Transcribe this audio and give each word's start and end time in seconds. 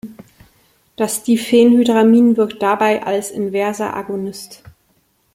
Das 0.95 1.21
Diphenhydramin 1.23 2.35
wirkt 2.35 2.59
dabei 2.63 3.03
als 3.03 3.29
inverser 3.29 3.95
Agonist. 3.95 4.63